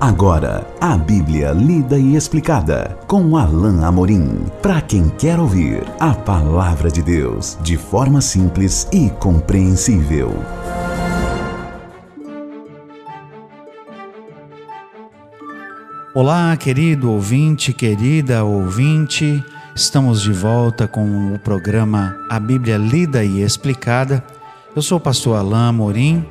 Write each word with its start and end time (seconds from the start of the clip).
Agora, 0.00 0.66
a 0.80 0.96
Bíblia 0.96 1.50
lida 1.52 1.98
e 1.98 2.16
explicada 2.16 2.98
com 3.06 3.36
Alain 3.36 3.84
Amorim. 3.84 4.46
Para 4.62 4.80
quem 4.80 5.10
quer 5.10 5.38
ouvir 5.38 5.82
a 6.00 6.14
palavra 6.14 6.90
de 6.90 7.02
Deus 7.02 7.58
de 7.60 7.76
forma 7.76 8.22
simples 8.22 8.88
e 8.90 9.10
compreensível. 9.10 10.32
Olá, 16.14 16.56
querido 16.56 17.12
ouvinte, 17.12 17.74
querida 17.74 18.42
ouvinte. 18.42 19.44
Estamos 19.76 20.22
de 20.22 20.32
volta 20.32 20.88
com 20.88 21.34
o 21.34 21.38
programa 21.38 22.16
A 22.30 22.40
Bíblia 22.40 22.78
Lida 22.78 23.22
e 23.22 23.42
Explicada. 23.42 24.24
Eu 24.74 24.80
sou 24.80 24.96
o 24.96 25.00
pastor 25.00 25.36
Alain 25.36 25.68
Amorim. 25.68 26.26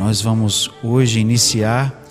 Nós 0.00 0.22
vamos 0.22 0.70
hoje 0.82 1.20
iniciar 1.20 2.03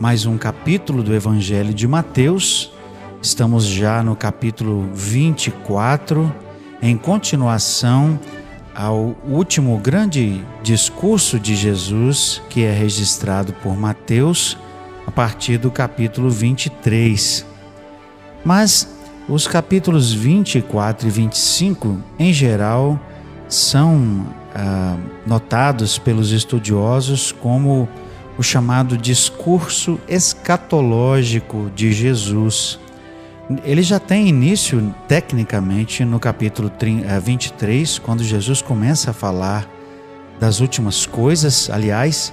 mais 0.00 0.24
um 0.24 0.38
capítulo 0.38 1.02
do 1.02 1.14
Evangelho 1.14 1.74
de 1.74 1.86
Mateus. 1.86 2.72
Estamos 3.20 3.66
já 3.66 4.02
no 4.02 4.16
capítulo 4.16 4.88
24, 4.94 6.34
em 6.80 6.96
continuação 6.96 8.18
ao 8.74 9.14
último 9.28 9.76
grande 9.76 10.42
discurso 10.62 11.38
de 11.38 11.54
Jesus, 11.54 12.40
que 12.48 12.64
é 12.64 12.72
registrado 12.72 13.52
por 13.62 13.76
Mateus, 13.76 14.56
a 15.06 15.10
partir 15.10 15.58
do 15.58 15.70
capítulo 15.70 16.30
23. 16.30 17.44
Mas 18.42 18.88
os 19.28 19.46
capítulos 19.46 20.14
24 20.14 21.08
e 21.08 21.10
25, 21.10 22.02
em 22.18 22.32
geral, 22.32 22.98
são 23.50 24.26
ah, 24.54 24.96
notados 25.26 25.98
pelos 25.98 26.32
estudiosos 26.32 27.32
como 27.32 27.86
o 28.38 28.42
chamado 28.42 28.96
discurso 28.96 30.00
escatológico 30.08 31.70
de 31.74 31.92
Jesus. 31.92 32.78
Ele 33.64 33.82
já 33.82 33.98
tem 33.98 34.28
início, 34.28 34.94
tecnicamente, 35.08 36.04
no 36.04 36.20
capítulo 36.20 36.70
23, 37.22 37.96
eh, 37.96 38.00
quando 38.04 38.22
Jesus 38.22 38.62
começa 38.62 39.10
a 39.10 39.14
falar 39.14 39.68
das 40.38 40.60
últimas 40.60 41.04
coisas. 41.04 41.68
Aliás, 41.68 42.32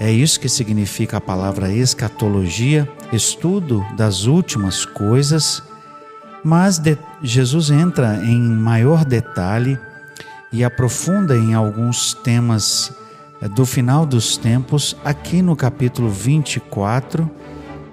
é 0.00 0.10
isso 0.10 0.38
que 0.38 0.48
significa 0.48 1.16
a 1.16 1.20
palavra 1.20 1.72
escatologia, 1.72 2.88
estudo 3.12 3.84
das 3.96 4.24
últimas 4.26 4.84
coisas. 4.84 5.62
Mas 6.44 6.78
de, 6.78 6.96
Jesus 7.22 7.70
entra 7.70 8.16
em 8.24 8.40
maior 8.40 9.04
detalhe 9.04 9.78
e 10.52 10.62
aprofunda 10.62 11.36
em 11.36 11.54
alguns 11.54 12.14
temas 12.14 12.92
do 13.46 13.64
final 13.64 14.04
dos 14.04 14.36
tempos, 14.36 14.96
aqui 15.04 15.42
no 15.42 15.54
capítulo 15.54 16.08
24, 16.08 17.30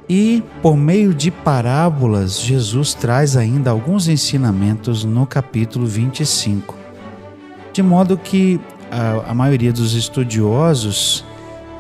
e 0.10 0.44
por 0.62 0.78
meio 0.78 1.14
de 1.14 1.30
parábolas, 1.30 2.40
Jesus 2.40 2.94
traz 2.94 3.36
ainda 3.36 3.70
alguns 3.72 4.08
ensinamentos 4.08 5.04
no 5.04 5.26
capítulo 5.26 5.86
25. 5.86 6.76
De 7.74 7.84
modo 7.84 8.18
que 8.18 8.60
a, 8.92 9.32
a 9.32 9.34
maioria 9.34 9.74
dos 9.74 9.94
estudiosos 9.94 11.26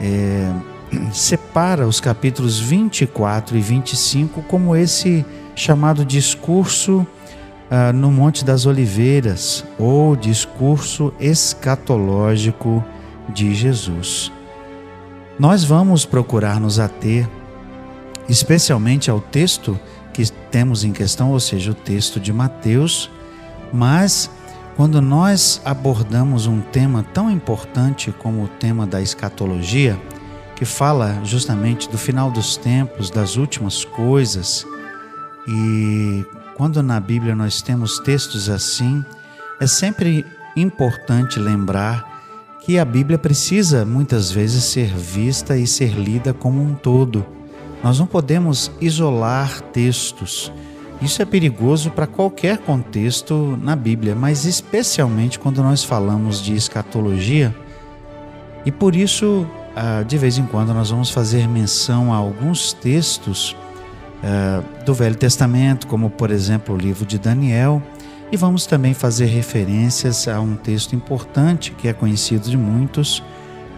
é, 0.01 0.51
separa 1.13 1.87
os 1.87 1.99
capítulos 1.99 2.59
24 2.59 3.57
e 3.57 3.61
25 3.61 4.41
como 4.43 4.75
esse 4.75 5.25
chamado 5.55 6.03
discurso 6.03 7.05
ah, 7.69 7.93
no 7.93 8.11
Monte 8.11 8.43
das 8.43 8.65
Oliveiras, 8.65 9.63
ou 9.79 10.15
discurso 10.15 11.13
escatológico 11.19 12.83
de 13.29 13.53
Jesus. 13.53 14.31
Nós 15.37 15.63
vamos 15.63 16.05
procurar 16.05 16.59
nos 16.59 16.79
ater 16.79 17.27
especialmente 18.27 19.09
ao 19.09 19.19
texto 19.19 19.79
que 20.13 20.25
temos 20.49 20.83
em 20.83 20.91
questão, 20.91 21.31
ou 21.31 21.39
seja, 21.39 21.71
o 21.71 21.75
texto 21.75 22.19
de 22.19 22.31
Mateus, 22.31 23.09
mas 23.73 24.29
quando 24.75 25.01
nós 25.01 25.61
abordamos 25.63 26.47
um 26.47 26.61
tema 26.61 27.03
tão 27.13 27.29
importante 27.29 28.11
como 28.11 28.43
o 28.43 28.47
tema 28.47 28.87
da 28.87 29.01
escatologia, 29.01 29.99
que 30.55 30.63
fala 30.63 31.19
justamente 31.23 31.89
do 31.89 31.97
final 31.97 32.31
dos 32.31 32.55
tempos, 32.55 33.09
das 33.09 33.35
últimas 33.35 33.83
coisas, 33.83 34.65
e 35.47 36.25
quando 36.55 36.81
na 36.81 36.99
Bíblia 36.99 37.35
nós 37.35 37.61
temos 37.61 37.99
textos 37.99 38.49
assim, 38.49 39.03
é 39.59 39.67
sempre 39.67 40.25
importante 40.55 41.39
lembrar 41.39 42.14
que 42.65 42.79
a 42.79 42.85
Bíblia 42.85 43.19
precisa 43.19 43.85
muitas 43.85 44.31
vezes 44.31 44.63
ser 44.63 44.87
vista 44.87 45.55
e 45.55 45.67
ser 45.67 45.91
lida 45.91 46.33
como 46.33 46.59
um 46.59 46.73
todo. 46.73 47.23
Nós 47.83 47.99
não 47.99 48.07
podemos 48.07 48.71
isolar 48.81 49.61
textos. 49.71 50.51
Isso 50.99 51.21
é 51.21 51.25
perigoso 51.25 51.91
para 51.91 52.07
qualquer 52.07 52.57
contexto 52.57 53.55
na 53.61 53.75
Bíblia, 53.75 54.15
mas 54.15 54.45
especialmente 54.45 55.37
quando 55.37 55.61
nós 55.61 55.83
falamos 55.83 56.41
de 56.41 56.55
escatologia. 56.55 57.55
E 58.65 58.71
por 58.71 58.95
isso, 58.95 59.45
ah, 59.75 60.01
de 60.01 60.17
vez 60.17 60.39
em 60.39 60.45
quando, 60.47 60.73
nós 60.73 60.89
vamos 60.89 61.11
fazer 61.11 61.47
menção 61.47 62.11
a 62.11 62.17
alguns 62.17 62.73
textos 62.73 63.55
ah, 64.23 64.63
do 64.83 64.91
Velho 64.95 65.15
Testamento, 65.15 65.85
como 65.85 66.09
por 66.09 66.31
exemplo 66.31 66.73
o 66.73 66.77
livro 66.79 67.05
de 67.05 67.19
Daniel 67.19 67.79
e 68.35 68.37
vamos 68.37 68.65
também 68.65 68.93
fazer 68.93 69.27
referências 69.27 70.27
a 70.27 70.41
um 70.41 70.57
texto 70.57 70.93
importante 70.93 71.71
que 71.71 71.87
é 71.87 71.93
conhecido 71.93 72.49
de 72.49 72.57
muitos, 72.57 73.23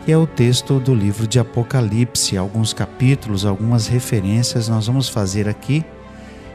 que 0.03 0.11
é 0.11 0.17
o 0.17 0.25
texto 0.25 0.79
do 0.79 0.95
livro 0.95 1.27
de 1.27 1.37
Apocalipse. 1.37 2.35
Alguns 2.35 2.73
capítulos, 2.73 3.45
algumas 3.45 3.85
referências 3.85 4.67
nós 4.67 4.87
vamos 4.87 5.09
fazer 5.09 5.47
aqui. 5.47 5.85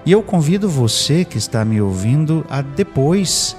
E 0.04 0.10
eu 0.10 0.20
convido 0.20 0.68
você 0.68 1.24
que 1.24 1.38
está 1.38 1.64
me 1.64 1.80
ouvindo 1.80 2.44
a 2.50 2.60
depois, 2.60 3.56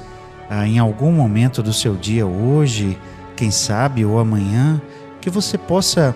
em 0.66 0.78
algum 0.78 1.14
momento 1.14 1.64
do 1.64 1.72
seu 1.72 1.96
dia, 1.96 2.28
hoje, 2.28 3.00
quem 3.38 3.50
sabe, 3.50 4.04
ou 4.04 4.20
amanhã, 4.20 4.82
que 5.22 5.30
você 5.30 5.58
possa 5.58 6.14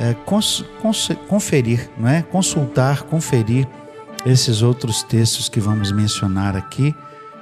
é, 0.00 0.12
cons, 0.26 0.64
cons, 0.82 1.08
conferir, 1.28 1.88
não 1.96 2.08
é? 2.08 2.22
consultar, 2.22 3.04
conferir 3.04 3.68
esses 4.26 4.60
outros 4.60 5.04
textos 5.04 5.48
que 5.48 5.60
vamos 5.60 5.92
mencionar 5.92 6.56
aqui 6.56 6.92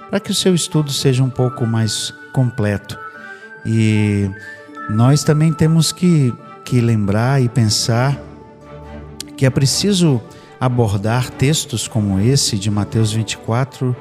para 0.09 0.21
que 0.21 0.31
o 0.31 0.35
seu 0.35 0.55
estudo 0.55 0.93
seja 0.93 1.23
um 1.23 1.31
pouco 1.31 1.67
mais 1.67 2.13
completo. 2.33 2.99
E 3.65 4.31
nós 4.89 5.23
também 5.23 5.53
temos 5.53 5.93
que, 5.93 6.33
que 6.65 6.81
lembrar 6.81 7.43
e 7.43 7.49
pensar 7.49 8.19
que 9.37 9.45
é 9.45 9.51
preciso 9.51 10.21
abordar 10.61 11.31
textos 11.31 11.87
como 11.87 12.19
esse 12.19 12.59
de 12.59 12.71
Mateus 12.71 13.13
24 13.13 13.95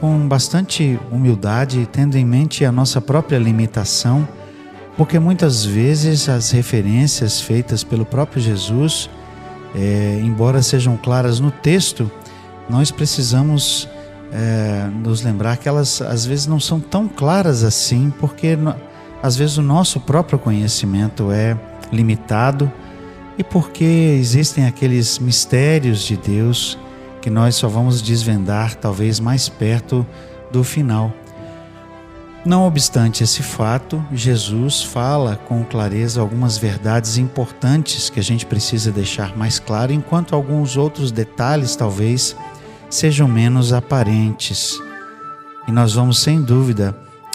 com 0.00 0.26
bastante 0.26 0.98
humildade, 1.12 1.88
tendo 1.92 2.16
em 2.16 2.24
mente 2.24 2.64
a 2.64 2.72
nossa 2.72 3.00
própria 3.00 3.38
limitação, 3.38 4.26
porque 4.96 5.18
muitas 5.18 5.64
vezes 5.64 6.28
as 6.28 6.50
referências 6.50 7.40
feitas 7.40 7.84
pelo 7.84 8.04
próprio 8.04 8.42
Jesus, 8.42 9.08
é, 9.74 10.20
embora 10.20 10.60
sejam 10.60 10.96
claras 10.96 11.38
no 11.38 11.52
texto, 11.52 12.10
nós 12.68 12.90
precisamos 12.90 13.88
é, 14.32 14.88
nos 15.02 15.22
lembrar 15.22 15.58
que 15.58 15.68
elas 15.68 16.00
às 16.00 16.24
vezes 16.24 16.46
não 16.46 16.58
são 16.58 16.80
tão 16.80 17.06
claras 17.06 17.62
assim, 17.62 18.12
porque 18.18 18.58
às 19.22 19.36
vezes 19.36 19.58
o 19.58 19.62
nosso 19.62 20.00
próprio 20.00 20.38
conhecimento 20.38 21.30
é 21.30 21.56
limitado 21.92 22.72
e 23.36 23.44
porque 23.44 23.84
existem 23.84 24.66
aqueles 24.66 25.18
mistérios 25.18 26.02
de 26.02 26.16
Deus 26.16 26.78
que 27.20 27.30
nós 27.30 27.54
só 27.54 27.68
vamos 27.68 28.00
desvendar 28.02 28.74
talvez 28.74 29.20
mais 29.20 29.48
perto 29.48 30.06
do 30.50 30.64
final. 30.64 31.12
Não 32.44 32.66
obstante 32.66 33.22
esse 33.22 33.40
fato, 33.40 34.04
Jesus 34.12 34.82
fala 34.82 35.36
com 35.36 35.62
clareza 35.62 36.20
algumas 36.20 36.58
verdades 36.58 37.16
importantes 37.16 38.10
que 38.10 38.18
a 38.18 38.22
gente 38.22 38.44
precisa 38.44 38.90
deixar 38.90 39.36
mais 39.36 39.60
claro, 39.60 39.92
enquanto 39.92 40.34
alguns 40.34 40.76
outros 40.76 41.12
detalhes 41.12 41.76
talvez 41.76 42.34
sejam 42.92 43.26
menos 43.26 43.72
aparentes. 43.72 44.78
E 45.66 45.72
nós 45.72 45.94
vamos, 45.94 46.18
sem 46.18 46.42
dúvida, 46.42 46.94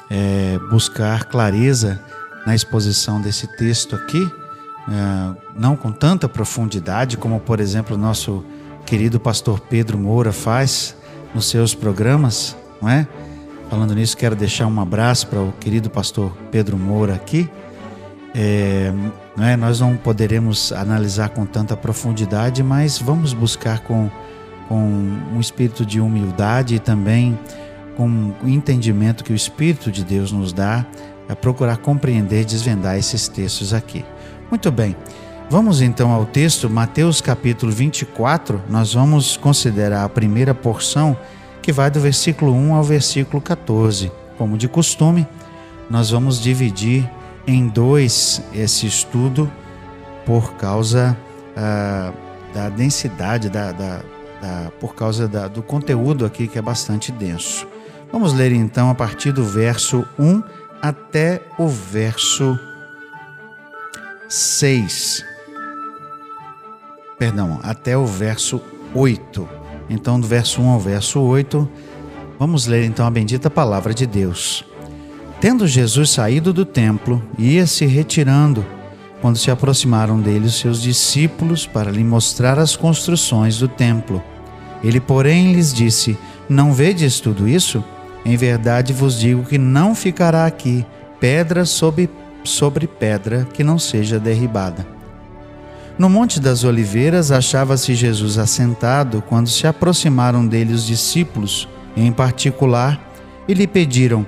é, 0.10 0.60
buscar 0.70 1.26
clareza 1.26 2.00
na 2.46 2.54
exposição 2.54 3.20
desse 3.20 3.48
texto 3.58 3.96
aqui, 3.96 4.32
é, 4.88 5.36
não 5.60 5.76
com 5.76 5.92
tanta 5.92 6.30
profundidade 6.30 7.18
como, 7.18 7.40
por 7.40 7.60
exemplo, 7.60 7.98
nosso 7.98 8.46
querido 8.86 9.20
pastor 9.20 9.60
Pedro 9.60 9.98
Moura 9.98 10.32
faz 10.32 10.96
nos 11.34 11.50
seus 11.50 11.74
programas, 11.74 12.56
não 12.80 12.88
é? 12.88 13.08
Falando 13.68 13.96
nisso, 13.96 14.16
quero 14.16 14.36
deixar 14.36 14.68
um 14.68 14.80
abraço 14.80 15.28
para 15.28 15.42
o 15.42 15.52
querido 15.54 15.90
pastor 15.90 16.32
Pedro 16.52 16.78
Moura 16.78 17.16
aqui. 17.16 17.50
É, 18.34 18.94
não 19.36 19.44
é? 19.44 19.58
Nós 19.58 19.80
não 19.80 19.98
poderemos 19.98 20.72
analisar 20.72 21.30
com 21.30 21.46
tanta 21.46 21.76
profundidade, 21.76 22.62
mas 22.62 23.00
vamos 23.00 23.34
buscar 23.34 23.80
com 23.80 24.10
com 24.68 24.78
um 24.78 25.40
espírito 25.40 25.86
de 25.86 26.00
humildade 26.00 26.76
e 26.76 26.80
também 26.80 27.38
com 27.96 28.34
o 28.44 28.48
entendimento 28.48 29.24
que 29.24 29.34
o 29.34 29.36
Espírito 29.36 29.92
de 29.92 30.04
Deus 30.04 30.32
nos 30.32 30.54
dá, 30.54 30.86
a 31.28 31.36
procurar 31.36 31.78
compreender 31.78 32.42
e 32.42 32.46
desvendar 32.46 32.98
esses 32.98 33.28
textos 33.28 33.74
aqui. 33.74 34.06
Muito 34.52 34.72
bem, 34.72 34.96
Vamos 35.50 35.82
então 35.82 36.12
ao 36.12 36.26
texto, 36.26 36.70
Mateus 36.70 37.22
capítulo 37.22 37.72
24. 37.72 38.62
Nós 38.70 38.94
vamos 38.94 39.38
considerar 39.38 40.04
a 40.04 40.10
primeira 40.10 40.54
porção, 40.54 41.18
que 41.62 41.72
vai 41.72 41.90
do 41.90 42.02
versículo 42.02 42.54
1 42.54 42.76
ao 42.76 42.84
versículo 42.84 43.42
14. 43.42 44.12
Como 44.38 44.58
de 44.58 44.68
costume, 44.68 45.26
nós 45.90 46.10
vamos 46.10 46.42
dividir 46.42 47.10
em 47.48 47.70
dois 47.70 48.42
esse 48.54 48.86
estudo 48.86 49.50
por 50.26 50.56
causa 50.56 51.18
ah, 51.56 52.12
da 52.54 52.68
densidade, 52.68 53.50
da, 53.50 53.72
da, 53.72 54.02
da 54.42 54.72
por 54.80 54.96
causa 54.96 55.28
da, 55.28 55.48
do 55.48 55.62
conteúdo 55.62 56.26
aqui 56.26 56.48
que 56.48 56.58
é 56.58 56.62
bastante 56.62 57.12
denso. 57.12 57.68
Vamos 58.12 58.34
ler 58.34 58.52
então 58.52 58.90
a 58.90 58.96
partir 58.96 59.32
do 59.32 59.44
verso 59.44 60.06
1 60.18 60.42
até 60.82 61.42
o 61.58 61.68
verso 61.68 62.58
6. 64.30 65.26
Perdão, 67.18 67.60
até 67.64 67.98
o 67.98 68.06
verso 68.06 68.62
8. 68.94 69.50
Então, 69.90 70.20
do 70.20 70.28
verso 70.28 70.62
1 70.62 70.70
ao 70.70 70.80
verso 70.80 71.20
8, 71.20 71.68
vamos 72.38 72.68
ler 72.68 72.86
então 72.86 73.06
a 73.06 73.12
bendita 73.12 73.50
palavra 73.50 73.94
de 73.94 74.06
Deus. 74.06 74.66
Tendo 75.40 75.68
Jesus 75.68 76.10
saído 76.10 76.52
do 76.52 76.66
templo, 76.66 77.24
ia 77.38 77.66
se 77.66 77.86
retirando, 77.86 78.66
quando 79.22 79.38
se 79.38 79.50
aproximaram 79.50 80.20
dele 80.20 80.48
os 80.48 80.60
seus 80.60 80.82
discípulos 80.82 81.66
para 81.66 81.92
lhe 81.92 82.04
mostrar 82.04 82.60
as 82.60 82.76
construções 82.76 83.58
do 83.58 83.68
templo. 83.68 84.22
Ele, 84.84 85.00
porém, 85.00 85.54
lhes 85.54 85.74
disse: 85.74 86.18
Não 86.48 86.74
vedes 86.74 87.20
tudo 87.20 87.48
isso? 87.48 87.84
Em 88.24 88.36
verdade 88.36 88.94
vos 88.94 89.20
digo 89.20 89.44
que 89.44 89.58
não 89.58 89.96
ficará 89.96 90.46
aqui 90.46 90.86
pedra 91.20 91.66
sobre, 91.66 92.10
sobre 92.44 92.88
pedra 92.88 93.48
que 93.54 93.64
não 93.64 93.80
seja 93.80 94.20
derribada. 94.20 94.86
No 95.98 96.10
Monte 96.10 96.40
das 96.40 96.64
Oliveiras 96.64 97.32
achava-se 97.32 97.96
Jesus 97.96 98.38
assentado 98.38 99.24
quando 99.28 99.50
se 99.50 99.66
aproximaram 99.66 100.46
dele 100.46 100.74
os 100.74 100.86
discípulos, 100.86 101.68
em 101.96 102.12
particular, 102.12 103.02
e 103.48 103.54
lhe 103.54 103.66
pediram: 103.66 104.26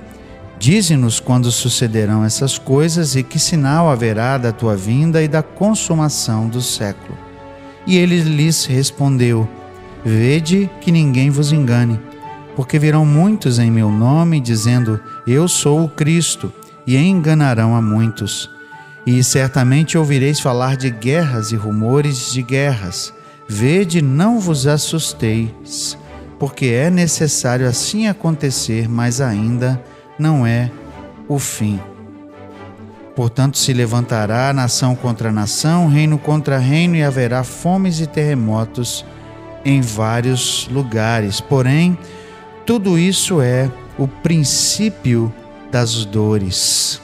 Dize-nos 0.60 1.22
quando 1.22 1.50
sucederão 1.54 2.26
essas 2.26 2.58
coisas 2.58 3.16
e 3.16 3.24
que 3.24 3.40
sinal 3.40 3.90
haverá 3.90 4.38
da 4.38 4.52
tua 4.52 4.76
vinda 4.76 5.24
e 5.24 5.28
da 5.28 5.42
consumação 5.42 6.50
do 6.50 6.62
século. 6.62 7.18
E 7.88 7.98
ele 7.98 8.20
lhes 8.20 8.66
respondeu: 8.66 9.48
Vede 10.04 10.70
que 10.82 10.92
ninguém 10.92 11.30
vos 11.30 11.54
engane, 11.54 11.98
porque 12.58 12.78
virão 12.78 13.06
muitos 13.06 13.58
em 13.58 13.72
meu 13.72 13.90
nome, 13.90 14.42
dizendo: 14.42 15.00
Eu 15.26 15.48
sou 15.48 15.86
o 15.86 15.90
Cristo, 15.90 16.52
e 16.86 16.98
enganarão 16.98 17.74
a 17.74 17.82
muitos. 17.82 18.50
E 19.06 19.24
certamente 19.24 19.98
ouvireis 19.98 20.42
falar 20.42 20.76
de 20.76 20.90
guerras 20.90 21.54
e 21.54 21.56
rumores 21.56 22.34
de 22.34 22.44
guerras. 22.44 23.14
Vede, 23.48 24.02
não 24.02 24.42
vos 24.42 24.68
assusteis, 24.68 25.98
porque 26.38 26.66
é 26.66 26.90
necessário 26.90 27.66
assim 27.66 28.08
acontecer, 28.08 28.90
mas 28.90 29.22
ainda 29.22 29.72
não 29.72 29.99
é 30.46 30.70
o 31.28 31.40
fim. 31.40 31.80
Portanto, 33.16 33.58
se 33.58 33.74
levantará 33.74 34.54
nação 34.54 34.96
contra 34.96 35.32
nação, 35.32 35.88
reino 35.88 36.18
contra 36.18 36.58
reino, 36.58 36.96
e 36.96 37.04
haverá 37.04 37.44
fomes 37.44 38.00
e 38.00 38.08
terremotos 38.08 39.06
em 39.66 39.82
vários 39.82 40.68
lugares. 40.72 41.42
Porém, 41.42 41.98
tudo 42.66 42.98
isso 42.98 43.42
é 43.42 43.70
o 43.98 44.08
princípio 44.08 45.34
das 45.72 46.06
dores. 46.06 47.02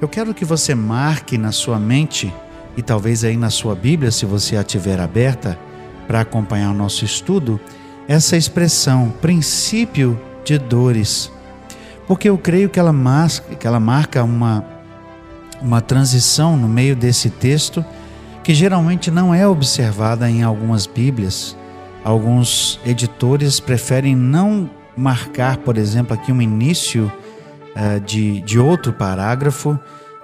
Eu 0.00 0.08
quero 0.08 0.32
que 0.32 0.44
você 0.44 0.74
marque 0.74 1.36
na 1.36 1.52
sua 1.52 1.78
mente 1.78 2.32
e 2.76 2.82
talvez 2.82 3.24
aí 3.24 3.36
na 3.36 3.50
sua 3.50 3.74
Bíblia, 3.74 4.10
se 4.10 4.24
você 4.24 4.56
a 4.56 4.62
tiver 4.62 5.00
aberta 5.00 5.58
para 6.06 6.20
acompanhar 6.20 6.70
o 6.70 6.74
nosso 6.74 7.04
estudo, 7.04 7.60
essa 8.08 8.36
expressão 8.36 9.12
princípio 9.20 10.18
de 10.44 10.58
dores. 10.58 11.30
Porque 12.10 12.28
eu 12.28 12.36
creio 12.36 12.68
que 12.68 12.80
ela 12.80 12.92
marca, 12.92 13.54
que 13.54 13.64
ela 13.64 13.78
marca 13.78 14.24
uma, 14.24 14.64
uma 15.62 15.80
transição 15.80 16.56
no 16.56 16.66
meio 16.66 16.96
desse 16.96 17.30
texto 17.30 17.84
que 18.42 18.52
geralmente 18.52 19.12
não 19.12 19.32
é 19.32 19.46
observada 19.46 20.28
em 20.28 20.42
algumas 20.42 20.88
Bíblias. 20.88 21.56
Alguns 22.02 22.80
editores 22.84 23.60
preferem 23.60 24.16
não 24.16 24.68
marcar, 24.96 25.58
por 25.58 25.78
exemplo, 25.78 26.12
aqui 26.12 26.32
um 26.32 26.42
início 26.42 27.12
uh, 27.76 28.00
de, 28.00 28.40
de 28.40 28.58
outro 28.58 28.92
parágrafo, 28.92 29.78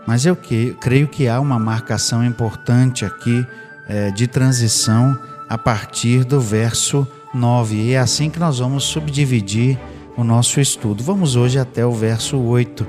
mas 0.08 0.26
eu 0.26 0.34
que, 0.34 0.76
creio 0.80 1.06
que 1.06 1.28
há 1.28 1.38
uma 1.38 1.56
marcação 1.56 2.24
importante 2.24 3.04
aqui 3.04 3.46
uh, 3.88 4.12
de 4.12 4.26
transição 4.26 5.16
a 5.48 5.56
partir 5.56 6.24
do 6.24 6.40
verso 6.40 7.06
9. 7.32 7.76
E 7.76 7.92
é 7.92 7.98
assim 8.00 8.28
que 8.28 8.40
nós 8.40 8.58
vamos 8.58 8.82
subdividir 8.82 9.78
o 10.16 10.24
nosso 10.24 10.60
estudo. 10.60 11.04
Vamos 11.04 11.36
hoje 11.36 11.58
até 11.58 11.84
o 11.84 11.92
verso 11.92 12.38
8. 12.38 12.86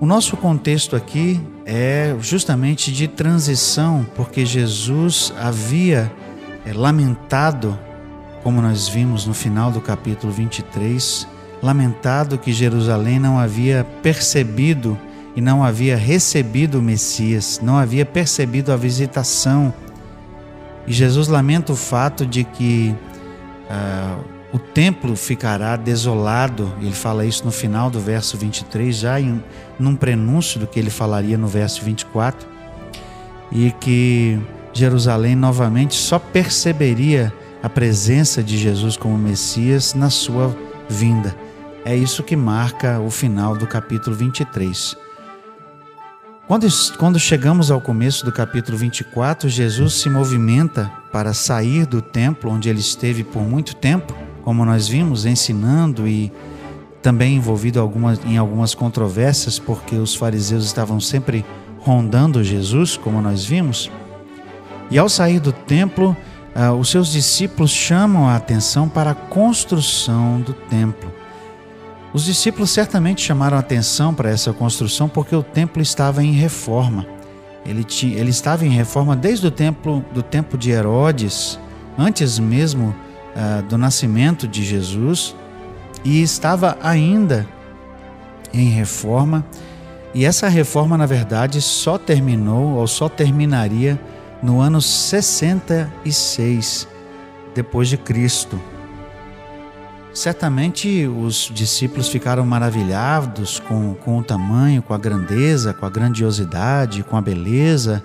O 0.00 0.04
nosso 0.04 0.36
contexto 0.36 0.94
aqui 0.94 1.40
é 1.64 2.14
justamente 2.20 2.92
de 2.92 3.08
transição, 3.08 4.06
porque 4.14 4.44
Jesus 4.44 5.32
havia 5.40 6.12
é, 6.66 6.72
lamentado, 6.72 7.78
como 8.42 8.60
nós 8.60 8.88
vimos 8.88 9.26
no 9.26 9.32
final 9.32 9.70
do 9.70 9.80
capítulo 9.80 10.32
23, 10.32 11.26
lamentado 11.62 12.36
que 12.36 12.52
Jerusalém 12.52 13.18
não 13.18 13.38
havia 13.38 13.86
percebido 14.02 14.98
e 15.34 15.40
não 15.40 15.64
havia 15.64 15.96
recebido 15.96 16.78
o 16.78 16.82
Messias, 16.82 17.60
não 17.62 17.78
havia 17.78 18.04
percebido 18.04 18.72
a 18.72 18.76
visitação. 18.76 19.72
E 20.86 20.92
Jesus 20.92 21.28
lamenta 21.28 21.72
o 21.72 21.76
fato 21.76 22.26
de 22.26 22.44
que 22.44 22.94
uh, 23.70 24.35
o 24.56 24.58
templo 24.58 25.14
ficará 25.14 25.76
desolado. 25.76 26.72
Ele 26.80 26.94
fala 26.94 27.26
isso 27.26 27.44
no 27.44 27.52
final 27.52 27.90
do 27.90 28.00
verso 28.00 28.38
23, 28.38 28.96
já 28.96 29.20
em 29.20 29.44
num 29.78 29.94
prenúncio 29.94 30.58
do 30.58 30.66
que 30.66 30.78
ele 30.78 30.88
falaria 30.88 31.36
no 31.36 31.46
verso 31.46 31.84
24. 31.84 32.48
E 33.52 33.70
que 33.72 34.40
Jerusalém 34.72 35.36
novamente 35.36 35.94
só 35.94 36.18
perceberia 36.18 37.30
a 37.62 37.68
presença 37.68 38.42
de 38.42 38.56
Jesus 38.56 38.96
como 38.96 39.18
Messias 39.18 39.92
na 39.92 40.08
sua 40.08 40.56
vinda. 40.88 41.36
É 41.84 41.94
isso 41.94 42.22
que 42.22 42.34
marca 42.34 42.98
o 42.98 43.10
final 43.10 43.54
do 43.54 43.66
capítulo 43.66 44.16
23. 44.16 44.96
Quando, 46.48 46.66
quando 46.96 47.18
chegamos 47.18 47.70
ao 47.70 47.80
começo 47.80 48.24
do 48.24 48.32
capítulo 48.32 48.78
24, 48.78 49.50
Jesus 49.50 50.00
se 50.00 50.08
movimenta 50.08 50.90
para 51.12 51.34
sair 51.34 51.84
do 51.84 52.00
templo 52.00 52.50
onde 52.50 52.70
ele 52.70 52.80
esteve 52.80 53.22
por 53.22 53.42
muito 53.42 53.76
tempo, 53.76 54.25
como 54.46 54.64
nós 54.64 54.86
vimos, 54.86 55.26
ensinando 55.26 56.06
e 56.06 56.32
também 57.02 57.34
envolvido 57.34 57.80
algumas, 57.80 58.24
em 58.24 58.38
algumas 58.38 58.76
controvérsias, 58.76 59.58
porque 59.58 59.96
os 59.96 60.14
fariseus 60.14 60.64
estavam 60.64 61.00
sempre 61.00 61.44
rondando 61.80 62.44
Jesus, 62.44 62.96
como 62.96 63.20
nós 63.20 63.44
vimos. 63.44 63.90
E 64.88 64.96
ao 65.00 65.08
sair 65.08 65.40
do 65.40 65.50
templo, 65.50 66.16
ah, 66.54 66.72
os 66.72 66.88
seus 66.88 67.10
discípulos 67.10 67.72
chamam 67.72 68.28
a 68.28 68.36
atenção 68.36 68.88
para 68.88 69.10
a 69.10 69.14
construção 69.16 70.40
do 70.40 70.52
templo. 70.52 71.12
Os 72.14 72.24
discípulos 72.24 72.70
certamente 72.70 73.22
chamaram 73.22 73.58
atenção 73.58 74.14
para 74.14 74.30
essa 74.30 74.52
construção 74.52 75.08
porque 75.08 75.34
o 75.34 75.42
templo 75.42 75.82
estava 75.82 76.22
em 76.22 76.30
reforma. 76.30 77.04
Ele, 77.66 77.82
tinha, 77.82 78.16
ele 78.16 78.30
estava 78.30 78.64
em 78.64 78.70
reforma 78.70 79.16
desde 79.16 79.48
o 79.48 79.50
templo 79.50 80.04
do 80.14 80.22
tempo 80.22 80.56
de 80.56 80.70
Herodes, 80.70 81.58
antes 81.98 82.38
mesmo 82.38 82.94
uh, 83.36 83.62
do 83.62 83.76
nascimento 83.76 84.48
de 84.48 84.64
Jesus, 84.64 85.36
e 86.04 86.22
estava 86.22 86.78
ainda 86.82 87.46
em 88.52 88.68
reforma. 88.70 89.44
E 90.14 90.24
essa 90.24 90.48
reforma, 90.48 90.96
na 90.96 91.04
verdade, 91.04 91.60
só 91.60 91.98
terminou 91.98 92.76
ou 92.76 92.86
só 92.86 93.08
terminaria 93.08 94.00
no 94.42 94.60
ano 94.60 94.80
66 94.80 96.88
depois 97.54 97.88
de 97.88 97.96
Cristo. 97.96 98.60
Certamente 100.16 101.06
os 101.06 101.50
discípulos 101.52 102.08
ficaram 102.08 102.46
maravilhados 102.46 103.60
com, 103.60 103.94
com 103.94 104.18
o 104.18 104.22
tamanho, 104.22 104.80
com 104.80 104.94
a 104.94 104.98
grandeza, 104.98 105.74
com 105.74 105.84
a 105.84 105.90
grandiosidade, 105.90 107.02
com 107.02 107.18
a 107.18 107.20
beleza 107.20 108.02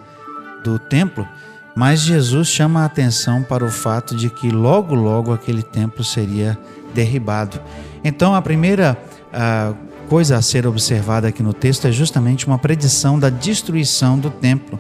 do 0.62 0.78
templo, 0.78 1.26
mas 1.75 2.01
Jesus 2.01 2.48
chama 2.48 2.82
a 2.82 2.86
atenção 2.86 3.44
para 3.44 3.63
o 3.63 3.72
fato 3.72 4.16
de 4.16 4.30
que 4.30 4.50
logo, 4.50 4.94
logo 4.94 5.34
aquele 5.34 5.63
templo 5.63 6.04
seria 6.04 6.58
derribado. 6.94 7.60
Então, 8.04 8.36
a 8.36 8.42
primeira 8.42 8.98
a 9.34 9.74
coisa 10.10 10.36
a 10.36 10.42
ser 10.42 10.68
observada 10.68 11.30
aqui 11.30 11.42
no 11.42 11.54
texto 11.54 11.88
é 11.88 11.92
justamente 11.92 12.46
uma 12.46 12.58
predição 12.58 13.18
da 13.18 13.30
destruição 13.30 14.20
do 14.20 14.30
templo. 14.30 14.78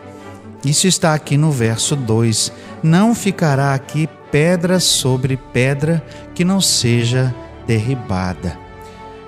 Isso 0.65 0.87
está 0.87 1.13
aqui 1.13 1.37
no 1.37 1.51
verso 1.51 1.95
2. 1.95 2.51
Não 2.83 3.15
ficará 3.15 3.73
aqui 3.73 4.09
pedra 4.29 4.79
sobre 4.79 5.37
pedra 5.37 6.03
que 6.35 6.43
não 6.43 6.59
seja 6.59 7.33
derribada. 7.65 8.57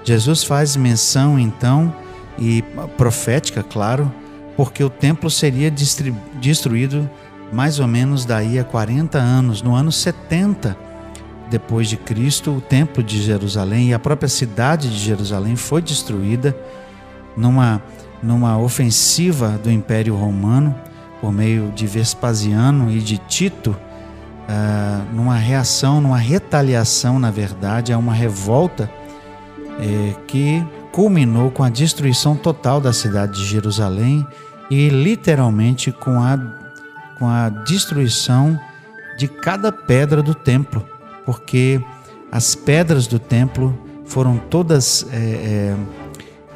Jesus 0.03 0.43
faz 0.43 0.75
menção 0.75 1.39
então, 1.39 1.95
e 2.37 2.61
profética, 2.97 3.63
claro, 3.63 4.13
porque 4.57 4.83
o 4.83 4.89
templo 4.89 5.29
seria 5.29 5.71
destruído 5.71 7.09
mais 7.53 7.79
ou 7.79 7.87
menos 7.87 8.25
daí 8.25 8.57
a 8.59 8.63
40 8.63 9.17
anos, 9.17 9.61
no 9.61 9.75
ano 9.75 9.91
70 9.91 10.75
depois 11.49 11.87
de 11.87 11.97
Cristo, 11.97 12.51
o 12.51 12.61
templo 12.61 13.03
de 13.03 13.21
Jerusalém 13.21 13.89
e 13.89 13.93
a 13.93 13.99
própria 13.99 14.27
cidade 14.27 14.89
de 14.89 14.97
Jerusalém 14.97 15.55
foi 15.55 15.81
destruída 15.81 16.57
numa 17.37 17.81
numa 18.23 18.57
ofensiva 18.57 19.59
do 19.61 19.69
Império 19.69 20.15
Romano 20.15 20.73
por 21.19 21.31
meio 21.31 21.71
de 21.71 21.85
Vespasiano 21.85 22.89
e 22.89 22.99
de 22.99 23.17
Tito, 23.17 23.71
uh, 23.71 25.15
numa 25.15 25.35
reação, 25.35 25.99
numa 25.99 26.17
retaliação, 26.17 27.19
na 27.19 27.29
verdade, 27.29 27.91
a 27.91 27.97
uma 27.97 28.13
revolta 28.13 28.89
eh, 29.79 30.13
que 30.27 30.65
culminou 30.91 31.51
com 31.51 31.63
a 31.63 31.69
destruição 31.69 32.35
total 32.35 32.79
da 32.79 32.93
cidade 32.93 33.33
de 33.39 33.45
Jerusalém 33.45 34.25
e 34.69 34.89
literalmente 34.89 35.91
com 35.91 36.21
a, 36.21 36.37
com 37.23 37.29
a 37.29 37.47
destruição 37.47 38.59
de 39.17 39.29
cada 39.29 39.71
pedra 39.71 40.21
do 40.21 40.35
templo, 40.35 40.85
porque 41.25 41.81
as 42.29 42.53
pedras 42.53 43.07
do 43.07 43.17
templo 43.17 43.73
foram 44.03 44.37
todas 44.37 45.07
é, 45.09 45.73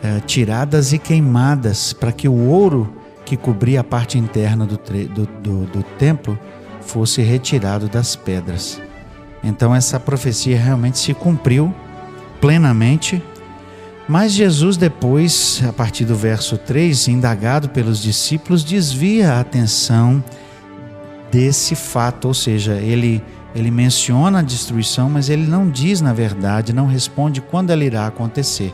é, 0.03 0.19
tiradas 0.25 0.91
e 0.91 0.99
queimadas 0.99 1.93
para 1.93 2.11
que 2.11 2.27
o 2.27 2.49
ouro 2.49 2.93
que 3.23 3.37
cobria 3.37 3.79
a 3.79 3.83
parte 3.83 4.17
interna 4.17 4.65
do, 4.65 4.75
do, 4.75 5.25
do, 5.41 5.65
do 5.67 5.83
templo 5.97 6.37
fosse 6.81 7.21
retirado 7.21 7.87
das 7.87 8.17
pedras. 8.17 8.81
Então 9.41 9.73
essa 9.73 9.97
profecia 9.97 10.59
realmente 10.59 10.99
se 10.99 11.13
cumpriu 11.13 11.73
plenamente 12.41 13.23
mas 14.07 14.31
Jesus, 14.31 14.77
depois, 14.77 15.61
a 15.67 15.73
partir 15.73 16.05
do 16.05 16.15
verso 16.15 16.57
3, 16.57 17.09
indagado 17.09 17.67
pelos 17.67 18.01
discípulos, 18.01 18.63
desvia 18.63 19.33
a 19.33 19.41
atenção 19.41 20.23
desse 21.31 21.75
fato, 21.75 22.27
ou 22.27 22.33
seja, 22.33 22.75
ele, 22.75 23.23
ele 23.55 23.71
menciona 23.71 24.39
a 24.39 24.41
destruição, 24.41 25.09
mas 25.09 25.29
ele 25.29 25.47
não 25.47 25.69
diz, 25.69 26.01
na 26.01 26.13
verdade, 26.13 26.73
não 26.73 26.87
responde 26.87 27.41
quando 27.41 27.71
ela 27.71 27.83
irá 27.83 28.07
acontecer. 28.07 28.73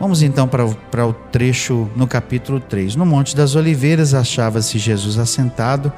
Vamos 0.00 0.22
então 0.22 0.48
para 0.48 0.64
o, 0.64 0.74
para 0.90 1.06
o 1.06 1.12
trecho 1.12 1.90
no 1.94 2.06
capítulo 2.06 2.58
3. 2.58 2.96
No 2.96 3.04
Monte 3.04 3.36
das 3.36 3.54
Oliveiras 3.54 4.14
achava-se 4.14 4.78
Jesus 4.78 5.18
assentado, 5.18 5.92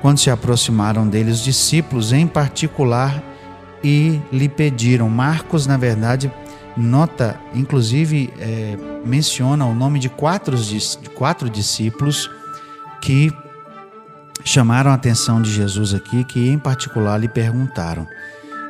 quando 0.00 0.18
se 0.18 0.28
aproximaram 0.28 1.06
dele 1.06 1.30
os 1.30 1.42
discípulos, 1.42 2.12
em 2.12 2.26
particular, 2.26 3.22
e 3.82 4.20
lhe 4.32 4.48
pediram. 4.48 5.08
Marcos, 5.08 5.66
na 5.66 5.76
verdade, 5.76 6.32
nota, 6.76 7.38
inclusive, 7.54 8.32
é, 8.40 8.76
menciona 9.04 9.64
o 9.64 9.74
nome 9.74 9.98
de 9.98 10.08
quatro, 10.08 10.56
de 10.56 10.80
quatro 11.14 11.48
discípulos 11.48 12.28
que 13.00 13.30
chamaram 14.44 14.90
a 14.90 14.94
atenção 14.94 15.40
de 15.40 15.50
Jesus 15.50 15.94
aqui, 15.94 16.22
que 16.22 16.50
em 16.50 16.58
particular 16.58 17.18
lhe 17.18 17.28
perguntaram. 17.28 18.06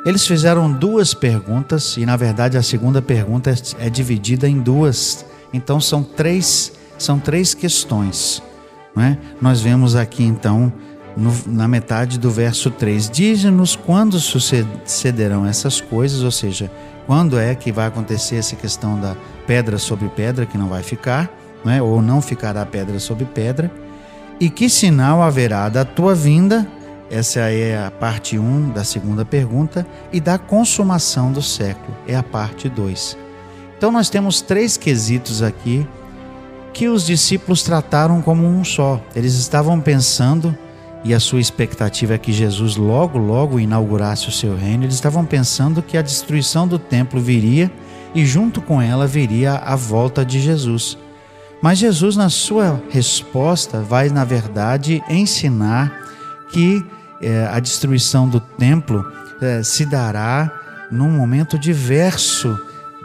Eles 0.06 0.26
fizeram 0.26 0.70
duas 0.70 1.12
perguntas 1.14 1.96
e, 1.96 2.06
na 2.06 2.16
verdade, 2.16 2.56
a 2.56 2.62
segunda 2.62 3.02
pergunta 3.02 3.50
é, 3.50 3.86
é 3.86 3.90
dividida 3.90 4.48
em 4.48 4.60
duas. 4.60 5.24
Então, 5.52 5.80
são 5.80 6.02
três, 6.02 6.72
são 6.98 7.18
três 7.18 7.54
questões. 7.54 8.42
é? 8.96 9.16
Nós 9.40 9.60
vemos 9.60 9.96
aqui, 9.96 10.22
então, 10.22 10.72
no, 11.16 11.32
na 11.46 11.66
metade 11.66 12.18
do 12.18 12.30
verso 12.30 12.70
3: 12.70 13.08
Dize-nos 13.08 13.76
quando 13.76 14.20
sucederão 14.20 15.46
essas 15.46 15.80
coisas, 15.80 16.22
ou 16.22 16.30
seja, 16.30 16.70
quando 17.06 17.38
é 17.38 17.54
que 17.54 17.72
vai 17.72 17.86
acontecer 17.86 18.36
essa 18.36 18.56
questão 18.56 19.00
da 19.00 19.16
pedra 19.46 19.78
sobre 19.78 20.08
pedra, 20.08 20.46
que 20.46 20.58
não 20.58 20.68
vai 20.68 20.82
ficar, 20.82 21.30
né? 21.64 21.80
ou 21.80 22.02
não 22.02 22.20
ficará 22.20 22.64
pedra 22.64 22.98
sobre 22.98 23.24
pedra? 23.24 23.70
E 24.40 24.50
que 24.50 24.68
sinal 24.68 25.22
haverá 25.22 25.68
da 25.68 25.84
tua 25.84 26.14
vinda? 26.14 26.66
Essa 27.10 27.40
é 27.40 27.84
a 27.84 27.90
parte 27.90 28.38
1 28.38 28.42
um 28.42 28.70
da 28.70 28.82
segunda 28.82 29.24
pergunta. 29.24 29.86
E 30.12 30.20
da 30.20 30.38
consumação 30.38 31.30
do 31.30 31.40
século, 31.40 31.96
é 32.06 32.16
a 32.16 32.22
parte 32.22 32.68
2. 32.68 33.16
Então 33.76 33.92
nós 33.92 34.08
temos 34.08 34.40
três 34.40 34.76
quesitos 34.76 35.42
aqui 35.42 35.86
que 36.72 36.88
os 36.88 37.06
discípulos 37.06 37.62
trataram 37.62 38.20
como 38.20 38.46
um 38.46 38.64
só. 38.64 39.00
Eles 39.14 39.34
estavam 39.34 39.80
pensando 39.80 40.56
e 41.04 41.12
a 41.12 41.20
sua 41.20 41.40
expectativa 41.40 42.14
é 42.14 42.18
que 42.18 42.32
Jesus 42.32 42.76
logo, 42.76 43.18
logo 43.18 43.60
inaugurasse 43.60 44.28
o 44.28 44.32
seu 44.32 44.56
reino, 44.56 44.84
eles 44.84 44.94
estavam 44.94 45.24
pensando 45.24 45.82
que 45.82 45.98
a 45.98 46.02
destruição 46.02 46.66
do 46.66 46.78
templo 46.78 47.20
viria 47.20 47.70
e 48.14 48.24
junto 48.24 48.62
com 48.62 48.80
ela 48.80 49.06
viria 49.06 49.54
a 49.56 49.76
volta 49.76 50.24
de 50.24 50.40
Jesus. 50.40 50.96
Mas 51.62 51.78
Jesus, 51.78 52.16
na 52.16 52.28
sua 52.28 52.82
resposta, 52.90 53.80
vai, 53.80 54.08
na 54.08 54.24
verdade, 54.24 55.02
ensinar 55.08 55.92
que 56.50 56.84
eh, 57.20 57.48
a 57.50 57.58
destruição 57.58 58.28
do 58.28 58.38
templo 58.38 59.04
eh, 59.40 59.62
se 59.62 59.86
dará 59.86 60.52
num 60.90 61.10
momento 61.10 61.58
diverso 61.58 62.58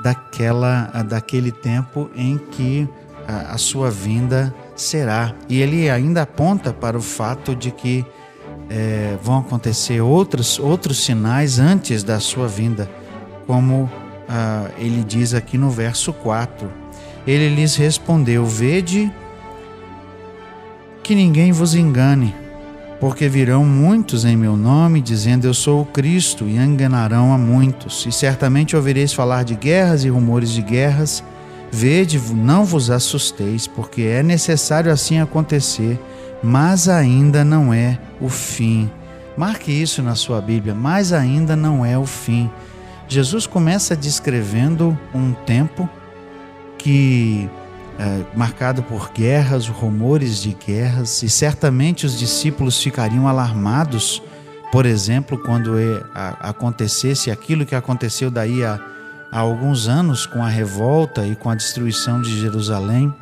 daquela, 0.04 0.86
daquele 1.08 1.52
tempo 1.52 2.10
em 2.16 2.38
que 2.38 2.88
a, 3.28 3.54
a 3.54 3.58
sua 3.58 3.90
vinda 3.90 4.54
será. 4.76 5.34
E 5.48 5.62
ele 5.62 5.90
ainda 5.90 6.24
aponta 6.24 6.74
para 6.74 6.98
o 6.98 7.02
fato 7.02 7.56
de 7.56 7.72
que 7.72 8.06
é, 8.70 9.18
vão 9.22 9.40
acontecer 9.40 10.00
outros, 10.02 10.60
outros 10.60 11.04
sinais 11.04 11.60
antes 11.60 12.04
da 12.04 12.20
sua 12.20 12.48
vinda, 12.48 12.90
como 13.48 13.90
ah, 14.28 14.70
ele 14.78 15.04
diz 15.04 15.34
aqui 15.34 15.58
no 15.58 15.70
verso 15.70 16.14
4. 16.14 16.72
Ele 17.30 17.48
lhes 17.48 17.76
respondeu: 17.76 18.44
Vede 18.44 19.14
que 21.04 21.14
ninguém 21.14 21.52
vos 21.52 21.76
engane, 21.76 22.34
porque 23.00 23.30
virão 23.30 23.64
muitos 23.64 24.26
em 24.26 24.36
meu 24.36 24.58
nome, 24.58 25.00
dizendo 25.00 25.46
eu 25.46 25.54
sou 25.54 25.84
o 25.84 25.86
Cristo, 25.86 26.46
e 26.46 26.58
enganarão 26.58 27.32
a 27.32 27.38
muitos. 27.38 28.04
E 28.08 28.12
certamente 28.12 28.76
ouvireis 28.76 29.14
falar 29.14 29.44
de 29.44 29.54
guerras 29.54 30.04
e 30.04 30.10
rumores 30.10 30.50
de 30.50 30.64
guerras. 30.64 31.24
Vede, 31.72 32.20
não 32.34 32.66
vos 32.66 32.90
assusteis, 32.90 33.68
porque 33.68 34.02
é 34.02 34.24
necessário 34.24 34.92
assim 34.92 35.20
acontecer, 35.20 36.00
mas 36.42 36.90
ainda 36.90 37.46
não 37.46 37.72
é 37.72 38.00
o 38.20 38.28
fim. 38.28 38.90
Marque 39.38 39.72
isso 39.72 40.02
na 40.02 40.16
sua 40.16 40.42
Bíblia, 40.42 40.74
mas 40.74 41.14
ainda 41.14 41.56
não 41.56 41.86
é 41.86 41.96
o 41.96 42.08
fim. 42.08 42.50
Jesus 43.08 43.46
começa 43.46 43.96
descrevendo 43.96 44.98
um 45.14 45.32
tempo 45.32 45.88
que 46.80 47.48
é, 48.00 48.24
marcado 48.36 48.82
por 48.82 49.12
guerras, 49.14 49.68
rumores 49.68 50.42
de 50.42 50.56
guerras, 50.66 51.22
e 51.22 51.30
certamente 51.30 52.08
os 52.08 52.18
discípulos 52.18 52.82
ficariam 52.82 53.28
alarmados, 53.28 54.24
por 54.72 54.88
exemplo, 54.88 55.38
quando 55.38 55.74
acontecesse 56.40 57.30
aquilo 57.30 57.66
que 57.66 57.76
aconteceu 57.76 58.32
daí 58.32 58.64
a 58.64 58.80
há 59.32 59.40
alguns 59.40 59.88
anos 59.88 60.26
com 60.26 60.44
a 60.44 60.50
revolta 60.50 61.26
e 61.26 61.36
com 61.36 61.50
a 61.50 61.56
destruição 61.56 62.22
de 62.22 62.40
Jerusalém, 62.40 63.14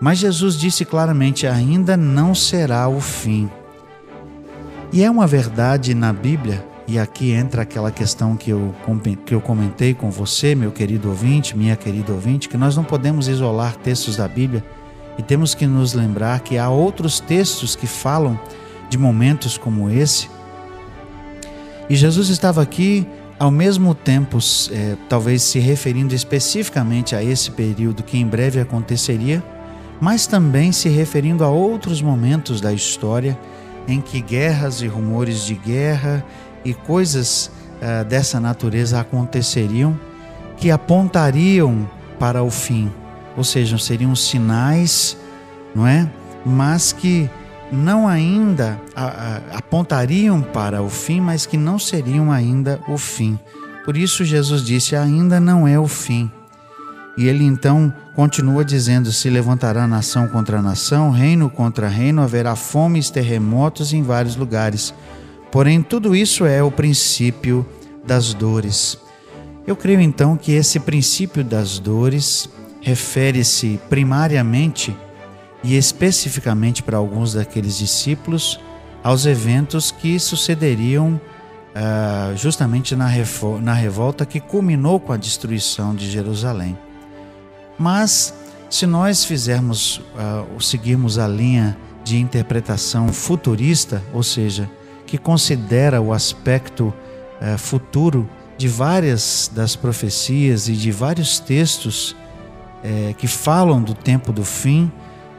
mas 0.00 0.18
Jesus 0.18 0.58
disse 0.58 0.84
claramente: 0.84 1.46
ainda 1.46 1.96
não 1.96 2.34
será 2.34 2.88
o 2.88 3.00
fim. 3.00 3.50
E 4.92 5.02
é 5.02 5.10
uma 5.10 5.26
verdade 5.26 5.94
na 5.94 6.12
Bíblia, 6.12 6.64
e 6.92 6.98
aqui 6.98 7.32
entra 7.32 7.62
aquela 7.62 7.90
questão 7.90 8.36
que 8.36 8.50
eu, 8.50 8.74
que 9.24 9.34
eu 9.34 9.40
comentei 9.40 9.94
com 9.94 10.10
você, 10.10 10.54
meu 10.54 10.70
querido 10.70 11.08
ouvinte, 11.08 11.56
minha 11.56 11.74
querida 11.74 12.12
ouvinte, 12.12 12.50
que 12.50 12.56
nós 12.58 12.76
não 12.76 12.84
podemos 12.84 13.28
isolar 13.28 13.76
textos 13.76 14.16
da 14.16 14.28
Bíblia 14.28 14.62
e 15.16 15.22
temos 15.22 15.54
que 15.54 15.66
nos 15.66 15.94
lembrar 15.94 16.40
que 16.40 16.58
há 16.58 16.68
outros 16.68 17.18
textos 17.18 17.74
que 17.74 17.86
falam 17.86 18.38
de 18.90 18.98
momentos 18.98 19.56
como 19.56 19.88
esse. 19.88 20.28
E 21.88 21.96
Jesus 21.96 22.28
estava 22.28 22.60
aqui 22.60 23.06
ao 23.38 23.50
mesmo 23.50 23.94
tempo, 23.94 24.36
é, 24.70 24.94
talvez 25.08 25.42
se 25.44 25.58
referindo 25.58 26.14
especificamente 26.14 27.16
a 27.16 27.24
esse 27.24 27.52
período 27.52 28.02
que 28.02 28.18
em 28.18 28.26
breve 28.26 28.60
aconteceria, 28.60 29.42
mas 29.98 30.26
também 30.26 30.72
se 30.72 30.90
referindo 30.90 31.42
a 31.42 31.48
outros 31.48 32.02
momentos 32.02 32.60
da 32.60 32.70
história 32.70 33.38
em 33.88 33.98
que 33.98 34.20
guerras 34.20 34.82
e 34.82 34.86
rumores 34.86 35.46
de 35.46 35.54
guerra 35.54 36.22
e 36.64 36.74
coisas 36.74 37.50
uh, 37.80 38.04
dessa 38.04 38.38
natureza 38.38 39.00
aconteceriam 39.00 39.98
que 40.56 40.70
apontariam 40.70 41.88
para 42.18 42.42
o 42.42 42.50
fim, 42.50 42.90
ou 43.36 43.42
seja, 43.42 43.76
seriam 43.78 44.14
sinais, 44.14 45.16
não 45.74 45.86
é? 45.86 46.08
Mas 46.44 46.92
que 46.92 47.28
não 47.72 48.06
ainda 48.06 48.80
a, 48.94 49.04
a, 49.04 49.36
apontariam 49.58 50.42
para 50.42 50.82
o 50.82 50.90
fim, 50.90 51.20
mas 51.20 51.46
que 51.46 51.56
não 51.56 51.78
seriam 51.78 52.30
ainda 52.30 52.78
o 52.86 52.98
fim. 52.98 53.38
Por 53.84 53.96
isso 53.96 54.24
Jesus 54.24 54.62
disse: 54.62 54.94
ainda 54.94 55.40
não 55.40 55.66
é 55.66 55.78
o 55.78 55.88
fim. 55.88 56.30
E 57.16 57.26
ele 57.26 57.44
então 57.44 57.92
continua 58.14 58.64
dizendo: 58.64 59.10
se 59.10 59.28
levantará 59.28 59.86
nação 59.86 60.28
contra 60.28 60.62
nação, 60.62 61.10
reino 61.10 61.50
contra 61.50 61.88
reino, 61.88 62.22
haverá 62.22 62.54
fomes, 62.54 63.10
terremotos 63.10 63.92
em 63.92 64.02
vários 64.02 64.36
lugares. 64.36 64.94
Porém, 65.52 65.82
tudo 65.82 66.16
isso 66.16 66.46
é 66.46 66.62
o 66.62 66.70
princípio 66.70 67.66
das 68.02 68.32
dores. 68.32 68.96
Eu 69.66 69.76
creio 69.76 70.00
então 70.00 70.34
que 70.34 70.52
esse 70.52 70.80
princípio 70.80 71.44
das 71.44 71.78
dores 71.78 72.48
refere-se 72.80 73.78
primariamente 73.90 74.96
e 75.62 75.76
especificamente 75.76 76.82
para 76.82 76.96
alguns 76.96 77.34
daqueles 77.34 77.76
discípulos, 77.76 78.58
aos 79.04 79.26
eventos 79.26 79.90
que 79.90 80.18
sucederiam 80.18 81.20
uh, 81.76 82.34
justamente 82.34 82.96
na, 82.96 83.08
na 83.60 83.74
revolta 83.74 84.24
que 84.24 84.40
culminou 84.40 84.98
com 84.98 85.12
a 85.12 85.18
destruição 85.18 85.94
de 85.94 86.10
Jerusalém. 86.10 86.78
Mas, 87.78 88.32
se 88.70 88.86
nós 88.86 89.22
fizermos, 89.22 89.98
uh, 89.98 90.60
seguirmos 90.62 91.18
a 91.18 91.28
linha 91.28 91.76
de 92.02 92.18
interpretação 92.18 93.12
futurista, 93.12 94.02
ou 94.14 94.22
seja, 94.22 94.68
que 95.12 95.18
considera 95.18 96.00
o 96.00 96.10
aspecto 96.10 96.84
uh, 96.86 97.58
futuro 97.58 98.26
de 98.56 98.66
várias 98.66 99.50
das 99.54 99.76
profecias 99.76 100.70
e 100.70 100.72
de 100.72 100.90
vários 100.90 101.38
textos 101.38 102.12
uh, 102.12 103.12
que 103.18 103.26
falam 103.26 103.82
do 103.82 103.92
tempo 103.92 104.32
do 104.32 104.42
fim, 104.42 104.90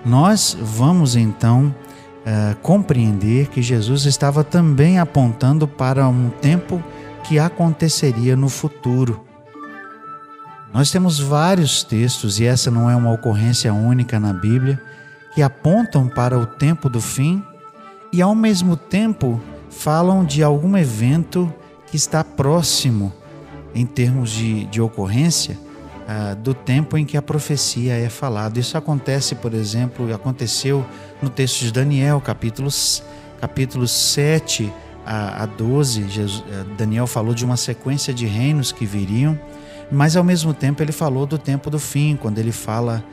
nós 0.06 0.56
vamos 0.62 1.16
então 1.16 1.74
uh, 2.20 2.56
compreender 2.58 3.48
que 3.48 3.64
Jesus 3.64 4.06
estava 4.06 4.44
também 4.44 5.00
apontando 5.00 5.68
para 5.68 6.08
um 6.08 6.30
tempo 6.30 6.80
que 7.24 7.40
aconteceria 7.40 8.36
no 8.36 8.50
futuro. 8.50 9.26
Nós 10.72 10.92
temos 10.92 11.20
vários 11.20 11.82
textos, 11.82 12.40
e 12.40 12.46
essa 12.46 12.70
não 12.70 12.88
é 12.92 12.96
uma 12.96 13.12
ocorrência 13.12 13.74
única 13.74 14.20
na 14.20 14.34
Bíblia, 14.34 14.80
que 15.34 15.42
apontam 15.42 16.08
para 16.08 16.38
o 16.38 16.46
tempo 16.46 16.88
do 16.90 17.02
fim 17.02 17.44
e, 18.12 18.22
ao 18.22 18.36
mesmo 18.36 18.78
tempo, 18.78 19.42
falam 19.74 20.24
de 20.24 20.44
algum 20.44 20.78
evento 20.78 21.54
que 21.88 21.98
está 21.98 22.24
próximo, 22.24 23.12
em 23.76 23.86
termos 23.86 24.30
de, 24.30 24.66
de 24.66 24.80
ocorrência, 24.80 25.58
ah, 26.08 26.36
do 26.36 26.54
tempo 26.54 26.98
em 26.98 27.06
que 27.06 27.18
a 27.18 27.22
profecia 27.22 27.94
é 27.94 28.10
falada. 28.10 28.60
Isso 28.60 28.78
acontece, 28.78 29.36
por 29.36 29.54
exemplo, 29.54 30.14
aconteceu 30.14 30.86
no 31.22 31.30
texto 31.30 31.62
de 31.62 31.72
Daniel, 31.72 32.22
capítulos, 32.22 33.04
capítulos 33.42 33.92
7 33.92 34.72
a, 35.06 35.44
a 35.44 35.46
12. 35.46 36.10
Jesus, 36.10 36.44
eh, 36.50 36.64
Daniel 36.78 37.08
falou 37.08 37.34
de 37.34 37.44
uma 37.44 37.58
sequência 37.58 38.14
de 38.14 38.26
reinos 38.26 38.72
que 38.72 38.86
viriam 38.86 39.38
mas 39.94 40.16
ao 40.16 40.24
mesmo 40.24 40.54
tempo 40.54 40.82
ele 40.82 40.92
falou 40.92 41.26
do 41.26 41.38
tempo 41.38 41.70
do 41.70 41.78
fim, 41.78 42.18
quando 42.20 42.40
ele 42.40 42.52
fala 42.52 43.04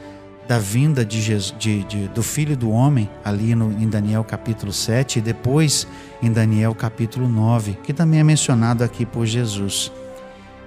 da 0.50 0.58
vinda 0.58 1.04
de 1.04 1.22
Jesus, 1.22 1.54
de, 1.56 1.84
de, 1.84 2.08
do 2.08 2.24
Filho 2.24 2.56
do 2.56 2.72
Homem, 2.72 3.08
ali 3.24 3.54
no, 3.54 3.70
em 3.70 3.88
Daniel 3.88 4.24
capítulo 4.24 4.72
7, 4.72 5.20
e 5.20 5.22
depois 5.22 5.86
em 6.20 6.32
Daniel 6.32 6.74
capítulo 6.74 7.28
9, 7.28 7.78
que 7.84 7.92
também 7.92 8.18
é 8.18 8.24
mencionado 8.24 8.82
aqui 8.82 9.06
por 9.06 9.24
Jesus. 9.26 9.92